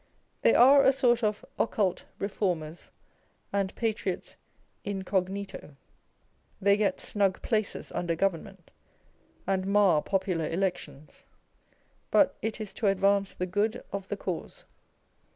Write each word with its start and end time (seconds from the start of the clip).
They 0.41 0.55
are 0.55 0.81
a 0.81 0.91
sort 0.91 1.23
of 1.23 1.45
occult 1.59 2.05
reformers, 2.17 2.89
and 3.53 3.75
patriots 3.75 4.35
incognito. 4.83 5.75
They 6.59 6.75
get 6.75 6.99
snug 6.99 7.39
places 7.43 7.91
under 7.91 8.15
Government, 8.15 8.71
and 9.45 9.67
mar 9.67 10.01
popular 10.01 10.47
Elections 10.49 11.21
â€" 11.21 11.75
but 12.09 12.35
it 12.41 12.59
is 12.59 12.73
to 12.73 12.87
advance 12.87 13.35
the 13.35 13.45
good 13.45 13.83
of 13.91 14.07
the 14.07 14.17
cause. 14.17 14.65